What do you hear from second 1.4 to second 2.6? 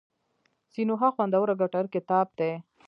او ګټور کتاب دی.